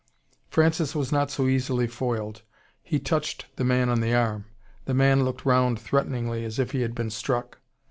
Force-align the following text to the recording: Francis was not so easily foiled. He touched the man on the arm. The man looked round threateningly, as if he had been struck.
Francis 0.49 0.95
was 0.95 1.11
not 1.11 1.29
so 1.29 1.47
easily 1.47 1.85
foiled. 1.85 2.41
He 2.81 2.97
touched 2.97 3.45
the 3.57 3.63
man 3.63 3.87
on 3.87 4.01
the 4.01 4.15
arm. 4.15 4.45
The 4.85 4.95
man 4.95 5.23
looked 5.23 5.45
round 5.45 5.79
threateningly, 5.79 6.43
as 6.43 6.57
if 6.57 6.71
he 6.71 6.81
had 6.81 6.95
been 6.95 7.11
struck. 7.11 7.59